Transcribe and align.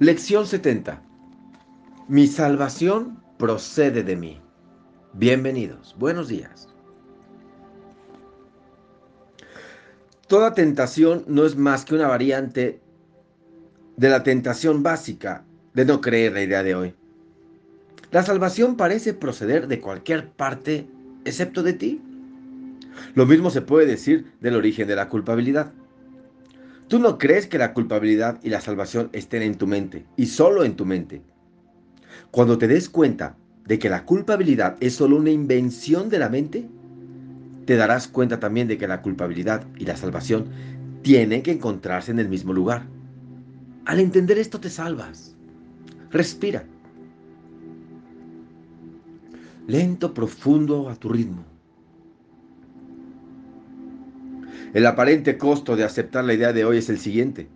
Lección 0.00 0.46
70. 0.46 1.02
Mi 2.06 2.28
salvación 2.28 3.20
procede 3.36 4.04
de 4.04 4.14
mí. 4.14 4.40
Bienvenidos, 5.12 5.96
buenos 5.98 6.28
días. 6.28 6.68
Toda 10.28 10.54
tentación 10.54 11.24
no 11.26 11.44
es 11.44 11.56
más 11.56 11.84
que 11.84 11.96
una 11.96 12.06
variante 12.06 12.80
de 13.96 14.08
la 14.08 14.22
tentación 14.22 14.84
básica 14.84 15.44
de 15.74 15.84
no 15.84 16.00
creer 16.00 16.34
la 16.34 16.42
idea 16.42 16.62
de 16.62 16.76
hoy. 16.76 16.94
La 18.12 18.22
salvación 18.22 18.76
parece 18.76 19.14
proceder 19.14 19.66
de 19.66 19.80
cualquier 19.80 20.30
parte 20.30 20.86
excepto 21.24 21.64
de 21.64 21.72
ti. 21.72 22.00
Lo 23.16 23.26
mismo 23.26 23.50
se 23.50 23.62
puede 23.62 23.86
decir 23.86 24.32
del 24.40 24.54
origen 24.54 24.86
de 24.86 24.94
la 24.94 25.08
culpabilidad. 25.08 25.72
Tú 26.88 26.98
no 26.98 27.18
crees 27.18 27.46
que 27.46 27.58
la 27.58 27.74
culpabilidad 27.74 28.40
y 28.42 28.48
la 28.48 28.62
salvación 28.62 29.10
estén 29.12 29.42
en 29.42 29.56
tu 29.56 29.66
mente, 29.66 30.06
y 30.16 30.26
solo 30.26 30.64
en 30.64 30.74
tu 30.74 30.86
mente. 30.86 31.22
Cuando 32.30 32.56
te 32.56 32.66
des 32.66 32.88
cuenta 32.88 33.36
de 33.66 33.78
que 33.78 33.90
la 33.90 34.06
culpabilidad 34.06 34.78
es 34.80 34.94
solo 34.94 35.16
una 35.16 35.30
invención 35.30 36.08
de 36.08 36.18
la 36.18 36.30
mente, 36.30 36.66
te 37.66 37.76
darás 37.76 38.08
cuenta 38.08 38.40
también 38.40 38.68
de 38.68 38.78
que 38.78 38.88
la 38.88 39.02
culpabilidad 39.02 39.66
y 39.76 39.84
la 39.84 39.96
salvación 39.96 40.46
tienen 41.02 41.42
que 41.42 41.52
encontrarse 41.52 42.10
en 42.10 42.20
el 42.20 42.28
mismo 42.30 42.54
lugar. 42.54 42.86
Al 43.84 44.00
entender 44.00 44.38
esto 44.38 44.58
te 44.58 44.70
salvas. 44.70 45.36
Respira. 46.10 46.64
Lento, 49.66 50.14
profundo, 50.14 50.88
a 50.88 50.96
tu 50.96 51.10
ritmo. 51.10 51.44
El 54.78 54.86
aparente 54.86 55.38
costo 55.38 55.74
de 55.74 55.82
aceptar 55.82 56.24
la 56.24 56.34
idea 56.34 56.52
de 56.52 56.64
hoy 56.64 56.78
es 56.78 56.88
el 56.88 57.00
siguiente. 57.00 57.48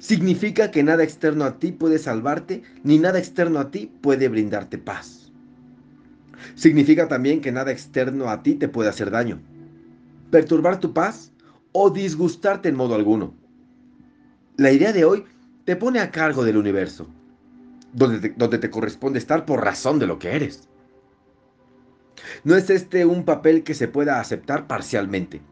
Significa 0.00 0.72
que 0.72 0.82
nada 0.82 1.04
externo 1.04 1.44
a 1.44 1.60
ti 1.60 1.70
puede 1.70 1.96
salvarte, 1.96 2.64
ni 2.82 2.98
nada 2.98 3.20
externo 3.20 3.60
a 3.60 3.70
ti 3.70 3.88
puede 4.00 4.28
brindarte 4.28 4.76
paz. 4.76 5.30
Significa 6.56 7.06
también 7.06 7.40
que 7.40 7.52
nada 7.52 7.70
externo 7.70 8.30
a 8.30 8.42
ti 8.42 8.56
te 8.56 8.66
puede 8.66 8.88
hacer 8.88 9.12
daño, 9.12 9.40
perturbar 10.32 10.80
tu 10.80 10.92
paz 10.92 11.30
o 11.70 11.88
disgustarte 11.88 12.68
en 12.68 12.74
modo 12.74 12.96
alguno. 12.96 13.32
La 14.56 14.72
idea 14.72 14.92
de 14.92 15.04
hoy 15.04 15.26
te 15.64 15.76
pone 15.76 16.00
a 16.00 16.10
cargo 16.10 16.42
del 16.42 16.56
universo, 16.56 17.08
donde 17.92 18.18
te, 18.18 18.34
donde 18.36 18.58
te 18.58 18.70
corresponde 18.70 19.20
estar 19.20 19.46
por 19.46 19.64
razón 19.64 20.00
de 20.00 20.08
lo 20.08 20.18
que 20.18 20.34
eres. 20.34 20.68
No 22.42 22.56
es 22.56 22.70
este 22.70 23.06
un 23.06 23.24
papel 23.24 23.62
que 23.62 23.74
se 23.74 23.86
pueda 23.86 24.18
aceptar 24.18 24.66
parcialmente. 24.66 25.42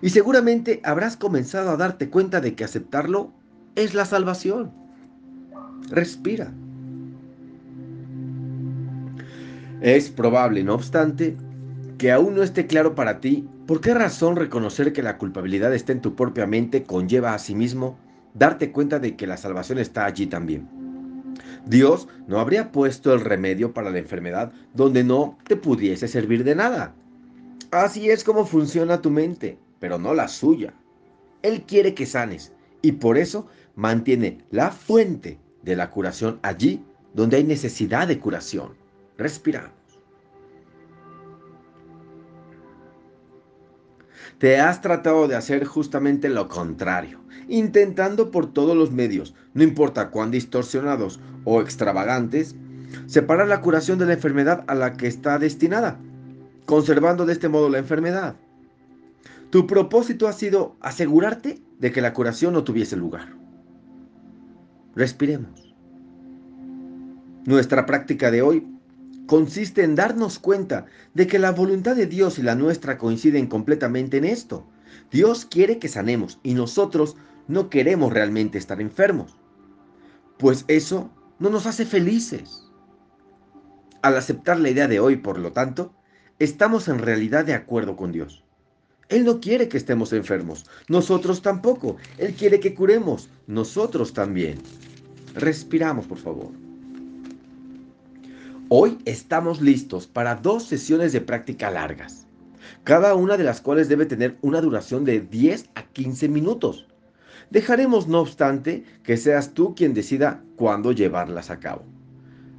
Y 0.00 0.10
seguramente 0.10 0.80
habrás 0.84 1.16
comenzado 1.16 1.70
a 1.70 1.76
darte 1.76 2.08
cuenta 2.08 2.40
de 2.40 2.54
que 2.54 2.64
aceptarlo 2.64 3.32
es 3.74 3.94
la 3.94 4.04
salvación. 4.04 4.72
Respira. 5.90 6.52
Es 9.80 10.10
probable, 10.10 10.64
no 10.64 10.74
obstante, 10.74 11.36
que 11.98 12.12
aún 12.12 12.34
no 12.34 12.42
esté 12.42 12.66
claro 12.66 12.94
para 12.94 13.20
ti 13.20 13.48
por 13.66 13.80
qué 13.80 13.94
razón 13.94 14.36
reconocer 14.36 14.92
que 14.92 15.02
la 15.02 15.18
culpabilidad 15.18 15.74
está 15.74 15.92
en 15.92 16.00
tu 16.00 16.16
propia 16.16 16.46
mente 16.46 16.84
conlleva 16.84 17.34
a 17.34 17.38
sí 17.38 17.54
mismo 17.54 17.98
darte 18.34 18.72
cuenta 18.72 18.98
de 18.98 19.16
que 19.16 19.26
la 19.26 19.36
salvación 19.36 19.78
está 19.78 20.04
allí 20.04 20.26
también. 20.26 20.68
Dios 21.66 22.08
no 22.26 22.40
habría 22.40 22.72
puesto 22.72 23.12
el 23.12 23.20
remedio 23.20 23.72
para 23.74 23.90
la 23.90 23.98
enfermedad 23.98 24.52
donde 24.74 25.04
no 25.04 25.38
te 25.46 25.56
pudiese 25.56 26.08
servir 26.08 26.44
de 26.44 26.54
nada. 26.54 26.94
Así 27.70 28.10
es 28.10 28.24
como 28.24 28.46
funciona 28.46 29.02
tu 29.02 29.10
mente 29.10 29.58
pero 29.80 29.98
no 29.98 30.14
la 30.14 30.28
suya. 30.28 30.74
Él 31.42 31.62
quiere 31.62 31.94
que 31.94 32.06
sanes 32.06 32.52
y 32.82 32.92
por 32.92 33.18
eso 33.18 33.46
mantiene 33.74 34.44
la 34.50 34.70
fuente 34.70 35.38
de 35.62 35.76
la 35.76 35.90
curación 35.90 36.38
allí 36.42 36.84
donde 37.14 37.36
hay 37.36 37.44
necesidad 37.44 38.08
de 38.08 38.18
curación. 38.18 38.74
Respiramos. 39.16 39.72
Te 44.38 44.60
has 44.60 44.80
tratado 44.80 45.26
de 45.26 45.34
hacer 45.34 45.64
justamente 45.64 46.28
lo 46.28 46.48
contrario, 46.48 47.20
intentando 47.48 48.30
por 48.30 48.52
todos 48.52 48.76
los 48.76 48.92
medios, 48.92 49.34
no 49.52 49.64
importa 49.64 50.10
cuán 50.10 50.30
distorsionados 50.30 51.18
o 51.44 51.60
extravagantes, 51.60 52.54
separar 53.06 53.48
la 53.48 53.60
curación 53.60 53.98
de 53.98 54.06
la 54.06 54.12
enfermedad 54.12 54.64
a 54.68 54.76
la 54.76 54.92
que 54.92 55.08
está 55.08 55.40
destinada, 55.40 55.98
conservando 56.66 57.26
de 57.26 57.32
este 57.32 57.48
modo 57.48 57.68
la 57.68 57.78
enfermedad. 57.78 58.36
Tu 59.50 59.66
propósito 59.66 60.28
ha 60.28 60.32
sido 60.32 60.76
asegurarte 60.80 61.62
de 61.78 61.90
que 61.90 62.02
la 62.02 62.12
curación 62.12 62.52
no 62.52 62.64
tuviese 62.64 62.96
lugar. 62.96 63.34
Respiremos. 64.94 65.74
Nuestra 67.46 67.86
práctica 67.86 68.30
de 68.30 68.42
hoy 68.42 68.66
consiste 69.26 69.84
en 69.84 69.94
darnos 69.94 70.38
cuenta 70.38 70.86
de 71.14 71.26
que 71.26 71.38
la 71.38 71.52
voluntad 71.52 71.96
de 71.96 72.06
Dios 72.06 72.38
y 72.38 72.42
la 72.42 72.54
nuestra 72.54 72.98
coinciden 72.98 73.46
completamente 73.46 74.18
en 74.18 74.24
esto. 74.24 74.66
Dios 75.10 75.46
quiere 75.46 75.78
que 75.78 75.88
sanemos 75.88 76.40
y 76.42 76.54
nosotros 76.54 77.16
no 77.46 77.70
queremos 77.70 78.12
realmente 78.12 78.58
estar 78.58 78.80
enfermos, 78.80 79.38
pues 80.38 80.64
eso 80.68 81.10
no 81.38 81.48
nos 81.48 81.66
hace 81.66 81.86
felices. 81.86 82.70
Al 84.02 84.16
aceptar 84.16 84.60
la 84.60 84.70
idea 84.70 84.88
de 84.88 85.00
hoy, 85.00 85.16
por 85.16 85.38
lo 85.38 85.52
tanto, 85.52 85.94
estamos 86.38 86.88
en 86.88 86.98
realidad 86.98 87.44
de 87.44 87.54
acuerdo 87.54 87.96
con 87.96 88.12
Dios. 88.12 88.44
Él 89.08 89.24
no 89.24 89.40
quiere 89.40 89.68
que 89.68 89.78
estemos 89.78 90.12
enfermos. 90.12 90.66
Nosotros 90.88 91.40
tampoco. 91.40 91.96
Él 92.18 92.34
quiere 92.34 92.60
que 92.60 92.74
curemos. 92.74 93.30
Nosotros 93.46 94.12
también. 94.12 94.58
Respiramos, 95.34 96.06
por 96.06 96.18
favor. 96.18 96.50
Hoy 98.70 98.98
estamos 99.06 99.62
listos 99.62 100.06
para 100.06 100.34
dos 100.34 100.64
sesiones 100.64 101.14
de 101.14 101.22
práctica 101.22 101.70
largas, 101.70 102.26
cada 102.84 103.14
una 103.14 103.38
de 103.38 103.44
las 103.44 103.62
cuales 103.62 103.88
debe 103.88 104.04
tener 104.04 104.36
una 104.42 104.60
duración 104.60 105.06
de 105.06 105.20
10 105.20 105.70
a 105.74 105.84
15 105.84 106.28
minutos. 106.28 106.86
Dejaremos, 107.48 108.08
no 108.08 108.20
obstante, 108.20 108.84
que 109.04 109.16
seas 109.16 109.54
tú 109.54 109.74
quien 109.74 109.94
decida 109.94 110.44
cuándo 110.56 110.92
llevarlas 110.92 111.48
a 111.48 111.60
cabo. 111.60 111.82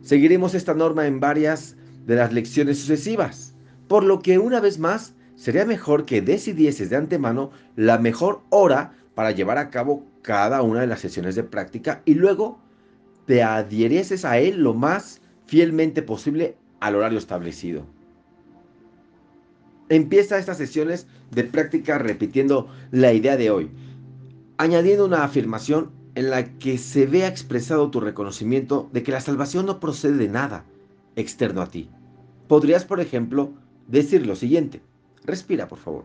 Seguiremos 0.00 0.54
esta 0.54 0.72
norma 0.72 1.06
en 1.06 1.20
varias 1.20 1.76
de 2.06 2.16
las 2.16 2.32
lecciones 2.32 2.78
sucesivas, 2.78 3.52
por 3.86 4.02
lo 4.02 4.20
que 4.20 4.38
una 4.38 4.60
vez 4.60 4.78
más 4.78 5.12
sería 5.38 5.64
mejor 5.64 6.04
que 6.04 6.20
decidieses 6.20 6.90
de 6.90 6.96
antemano 6.96 7.52
la 7.76 7.98
mejor 7.98 8.42
hora 8.50 8.92
para 9.14 9.30
llevar 9.30 9.56
a 9.56 9.70
cabo 9.70 10.04
cada 10.20 10.62
una 10.62 10.80
de 10.80 10.88
las 10.88 11.00
sesiones 11.00 11.36
de 11.36 11.44
práctica 11.44 12.02
y 12.04 12.14
luego 12.14 12.58
te 13.24 13.42
adhierieses 13.44 14.24
a 14.24 14.38
él 14.38 14.62
lo 14.62 14.74
más 14.74 15.20
fielmente 15.46 16.02
posible 16.02 16.56
al 16.80 16.96
horario 16.96 17.18
establecido. 17.18 17.86
Empieza 19.88 20.38
estas 20.38 20.58
sesiones 20.58 21.06
de 21.30 21.44
práctica 21.44 21.98
repitiendo 21.98 22.68
la 22.90 23.12
idea 23.12 23.36
de 23.36 23.50
hoy, 23.50 23.70
añadiendo 24.58 25.06
una 25.06 25.22
afirmación 25.22 25.92
en 26.16 26.30
la 26.30 26.58
que 26.58 26.78
se 26.78 27.06
vea 27.06 27.28
expresado 27.28 27.90
tu 27.90 28.00
reconocimiento 28.00 28.90
de 28.92 29.04
que 29.04 29.12
la 29.12 29.20
salvación 29.20 29.66
no 29.66 29.78
procede 29.78 30.16
de 30.16 30.28
nada 30.28 30.64
externo 31.14 31.62
a 31.62 31.68
ti. 31.68 31.88
Podrías, 32.48 32.84
por 32.84 33.00
ejemplo, 33.00 33.52
decir 33.86 34.26
lo 34.26 34.34
siguiente. 34.34 34.82
Respira, 35.24 35.68
por 35.68 35.78
favor. 35.78 36.04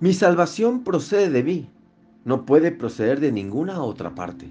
Mi 0.00 0.14
salvación 0.14 0.84
procede 0.84 1.30
de 1.30 1.42
mí, 1.42 1.70
no 2.24 2.46
puede 2.46 2.70
proceder 2.70 3.20
de 3.20 3.32
ninguna 3.32 3.82
otra 3.82 4.14
parte. 4.14 4.48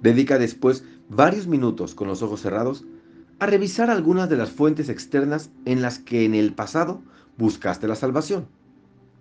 Dedica 0.00 0.38
después 0.38 0.84
varios 1.08 1.46
minutos 1.46 1.94
con 1.94 2.06
los 2.06 2.22
ojos 2.22 2.42
cerrados 2.42 2.84
a 3.38 3.46
revisar 3.46 3.90
algunas 3.90 4.28
de 4.28 4.36
las 4.36 4.50
fuentes 4.50 4.88
externas 4.88 5.50
en 5.64 5.82
las 5.82 5.98
que 5.98 6.24
en 6.24 6.34
el 6.34 6.54
pasado 6.54 7.02
buscaste 7.36 7.88
la 7.88 7.96
salvación. 7.96 8.46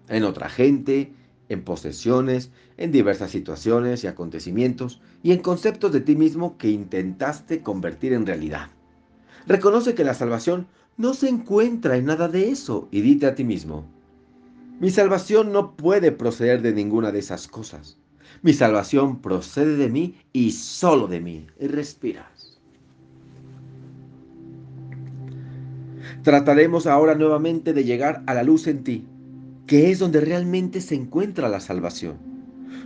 En 0.08 0.24
otra 0.24 0.50
gente, 0.50 1.12
en 1.50 1.64
posesiones, 1.64 2.52
en 2.78 2.92
diversas 2.92 3.32
situaciones 3.32 4.04
y 4.04 4.08
acontecimientos 4.08 5.02
y 5.24 5.32
en 5.32 5.40
conceptos 5.40 5.92
de 5.92 6.02
ti 6.02 6.16
mismo 6.16 6.58
que 6.58 6.70
intentaste 6.70 7.62
convertir 7.62 8.14
en 8.14 8.26
realidad. 8.26 8.70
Reconoce 9.48 9.94
que 9.94 10.04
la 10.04 10.16
salvación 10.16 10.68
no 10.98 11.14
se 11.14 11.30
encuentra 11.30 11.98
en 11.98 12.06
nada 12.06 12.28
de 12.28 12.50
eso 12.50 12.88
y 12.90 13.02
dite 13.02 13.28
a 13.28 13.36
ti 13.36 13.44
mismo, 13.44 13.86
mi 14.80 14.90
salvación 14.90 15.52
no 15.52 15.76
puede 15.76 16.12
proceder 16.12 16.62
de 16.62 16.74
ninguna 16.74 17.12
de 17.12 17.20
esas 17.20 17.48
cosas. 17.48 17.98
Mi 18.42 18.54
salvación 18.54 19.22
procede 19.22 19.78
de 19.78 19.90
mí 19.90 20.16
y 20.34 20.52
solo 20.52 21.08
de 21.08 21.22
mí. 21.22 21.48
Y 21.60 21.68
respiras. 21.68 22.60
Trataremos 26.24 26.88
ahora 26.88 27.16
nuevamente 27.16 27.72
de 27.72 27.84
llegar 27.84 28.24
a 28.26 28.34
la 28.34 28.44
luz 28.44 28.68
en 28.68 28.84
ti, 28.84 29.06
que 29.66 29.92
es 29.92 30.00
donde 30.00 30.22
realmente 30.22 30.82
se 30.82 30.96
encuentra 30.96 31.48
la 31.48 31.60
salvación. 31.60 32.18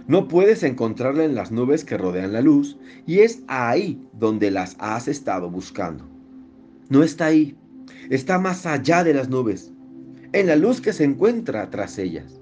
No 0.08 0.28
puedes 0.28 0.62
encontrarla 0.64 1.24
en 1.24 1.36
las 1.36 1.52
nubes 1.52 1.86
que 1.86 1.98
rodean 1.98 2.34
la 2.34 2.42
luz 2.42 2.78
y 3.08 3.20
es 3.20 3.42
ahí 3.48 4.08
donde 4.14 4.52
las 4.52 4.76
has 4.80 5.08
estado 5.08 5.50
buscando 5.50 6.19
no 6.90 7.04
está 7.04 7.28
ahí, 7.28 7.56
está 8.10 8.40
más 8.40 8.66
allá 8.66 9.04
de 9.04 9.14
las 9.14 9.30
nubes, 9.30 9.72
en 10.34 10.48
la 10.48 10.56
luz 10.56 10.82
que 10.82 10.94
se 10.94 11.04
encuentra 11.04 11.70
tras 11.70 11.98
ellas. 11.98 12.42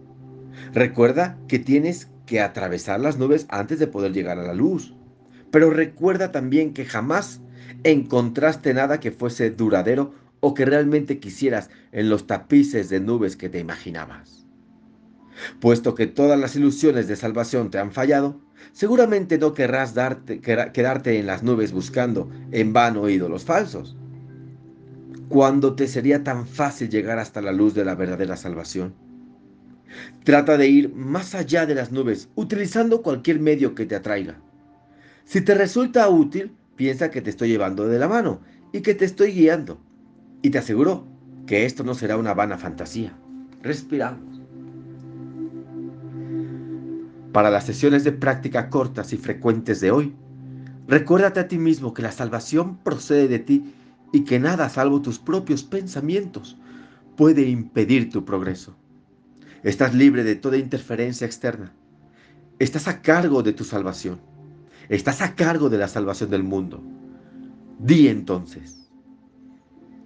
Recuerda 0.73 1.37
que 1.47 1.59
tienes 1.59 2.09
que 2.25 2.41
atravesar 2.41 2.99
las 2.99 3.17
nubes 3.17 3.45
antes 3.49 3.79
de 3.79 3.87
poder 3.87 4.13
llegar 4.13 4.37
a 4.39 4.43
la 4.43 4.53
luz. 4.53 4.93
Pero 5.51 5.69
recuerda 5.69 6.31
también 6.31 6.73
que 6.73 6.85
jamás 6.85 7.41
encontraste 7.83 8.73
nada 8.73 8.99
que 8.99 9.11
fuese 9.11 9.49
duradero 9.49 10.13
o 10.39 10.53
que 10.53 10.65
realmente 10.65 11.19
quisieras 11.19 11.69
en 11.91 12.09
los 12.09 12.27
tapices 12.27 12.89
de 12.89 12.99
nubes 12.99 13.35
que 13.35 13.49
te 13.49 13.59
imaginabas. 13.59 14.45
Puesto 15.59 15.95
que 15.95 16.07
todas 16.07 16.39
las 16.39 16.55
ilusiones 16.55 17.07
de 17.07 17.15
salvación 17.15 17.69
te 17.71 17.79
han 17.79 17.91
fallado, 17.91 18.41
seguramente 18.71 19.37
no 19.37 19.53
querrás 19.53 19.93
darte, 19.93 20.41
quedarte 20.41 21.19
en 21.19 21.27
las 21.27 21.43
nubes 21.43 21.71
buscando 21.71 22.29
en 22.51 22.73
vano 22.73 23.07
ídolos 23.07 23.45
falsos. 23.45 23.95
¿Cuándo 25.29 25.75
te 25.75 25.87
sería 25.87 26.23
tan 26.23 26.47
fácil 26.47 26.89
llegar 26.89 27.19
hasta 27.19 27.41
la 27.41 27.51
luz 27.51 27.73
de 27.73 27.83
la 27.83 27.95
verdadera 27.95 28.37
salvación? 28.37 28.93
Trata 30.23 30.57
de 30.57 30.67
ir 30.67 30.93
más 30.93 31.35
allá 31.35 31.65
de 31.65 31.75
las 31.75 31.91
nubes, 31.91 32.29
utilizando 32.35 33.01
cualquier 33.01 33.39
medio 33.39 33.75
que 33.75 33.85
te 33.85 33.95
atraiga. 33.95 34.39
Si 35.25 35.41
te 35.41 35.53
resulta 35.53 36.07
útil, 36.09 36.55
piensa 36.75 37.11
que 37.11 37.21
te 37.21 37.29
estoy 37.29 37.49
llevando 37.49 37.87
de 37.87 37.99
la 37.99 38.07
mano 38.07 38.39
y 38.71 38.81
que 38.81 38.95
te 38.95 39.03
estoy 39.03 39.31
guiando. 39.33 39.79
Y 40.41 40.49
te 40.49 40.59
aseguro 40.59 41.05
que 41.45 41.65
esto 41.65 41.83
no 41.83 41.93
será 41.93 42.17
una 42.17 42.33
vana 42.33 42.57
fantasía. 42.57 43.13
Respiramos. 43.61 44.41
Para 47.33 47.49
las 47.49 47.65
sesiones 47.65 48.03
de 48.05 48.13
práctica 48.13 48.69
cortas 48.69 49.11
y 49.11 49.17
frecuentes 49.17 49.81
de 49.81 49.91
hoy, 49.91 50.15
recuérdate 50.87 51.41
a 51.41 51.47
ti 51.47 51.57
mismo 51.57 51.93
que 51.93 52.01
la 52.01 52.11
salvación 52.11 52.77
procede 52.77 53.27
de 53.27 53.39
ti 53.39 53.73
y 54.11 54.23
que 54.23 54.39
nada 54.39 54.69
salvo 54.69 55.01
tus 55.01 55.19
propios 55.19 55.63
pensamientos 55.63 56.57
puede 57.15 57.49
impedir 57.49 58.09
tu 58.09 58.23
progreso. 58.25 58.75
Estás 59.63 59.93
libre 59.93 60.23
de 60.23 60.35
toda 60.35 60.57
interferencia 60.57 61.25
externa. 61.25 61.73
Estás 62.59 62.87
a 62.87 63.01
cargo 63.01 63.43
de 63.43 63.53
tu 63.53 63.63
salvación. 63.63 64.19
Estás 64.89 65.21
a 65.21 65.35
cargo 65.35 65.69
de 65.69 65.77
la 65.77 65.87
salvación 65.87 66.29
del 66.29 66.43
mundo. 66.43 66.81
Di 67.79 68.07
entonces, 68.07 68.89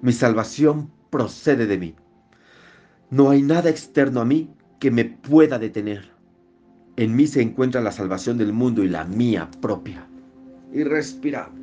mi 0.01 0.13
salvación 0.13 0.91
procede 1.09 1.67
de 1.67 1.77
mí. 1.77 1.95
No 3.09 3.29
hay 3.29 3.43
nada 3.43 3.69
externo 3.69 4.21
a 4.21 4.25
mí 4.25 4.49
que 4.79 4.89
me 4.89 5.05
pueda 5.05 5.59
detener. 5.59 6.09
En 6.95 7.15
mí 7.15 7.27
se 7.27 7.41
encuentra 7.41 7.81
la 7.81 7.91
salvación 7.91 8.37
del 8.37 8.53
mundo 8.53 8.83
y 8.83 8.89
la 8.89 9.05
mía 9.05 9.49
propia. 9.61 10.07
Y 10.73 10.83
respiramos. 10.83 11.60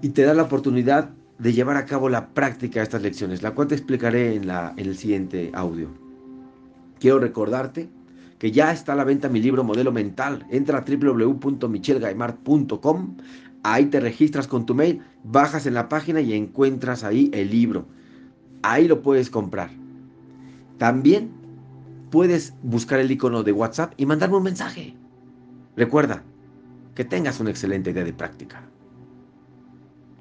Y 0.00 0.10
te 0.10 0.22
da 0.22 0.34
la 0.34 0.44
oportunidad 0.44 1.10
de 1.38 1.52
llevar 1.52 1.76
a 1.76 1.86
cabo 1.86 2.08
la 2.08 2.28
práctica 2.28 2.78
de 2.80 2.84
estas 2.84 3.02
lecciones, 3.02 3.42
la 3.42 3.52
cual 3.52 3.68
te 3.68 3.74
explicaré 3.74 4.34
en, 4.34 4.50
en 4.50 4.78
el 4.78 4.96
siguiente 4.96 5.50
audio. 5.54 5.88
Quiero 7.00 7.18
recordarte 7.18 7.88
que 8.38 8.52
ya 8.52 8.72
está 8.72 8.92
a 8.92 8.96
la 8.96 9.04
venta 9.04 9.28
mi 9.28 9.40
libro 9.40 9.64
Modelo 9.64 9.92
Mental. 9.92 10.46
Entra 10.50 10.78
a 10.78 10.84
www.michelgaimart.com, 10.84 13.16
ahí 13.62 13.86
te 13.86 14.00
registras 14.00 14.46
con 14.46 14.66
tu 14.66 14.74
mail, 14.74 15.00
bajas 15.24 15.64
en 15.66 15.72
la 15.74 15.88
página 15.88 16.20
y 16.20 16.34
encuentras 16.34 17.04
ahí 17.04 17.30
el 17.32 17.50
libro. 17.50 17.86
Ahí 18.62 18.88
lo 18.88 19.02
puedes 19.02 19.30
comprar. 19.30 19.70
También 20.78 21.30
puedes 22.10 22.54
buscar 22.62 23.00
el 23.00 23.10
icono 23.10 23.42
de 23.42 23.52
WhatsApp 23.52 23.92
y 23.96 24.06
mandarme 24.06 24.36
un 24.36 24.44
mensaje. 24.44 24.94
Recuerda 25.76 26.22
que 26.94 27.04
tengas 27.04 27.40
una 27.40 27.50
excelente 27.50 27.90
idea 27.90 28.04
de 28.04 28.12
práctica. 28.12 28.62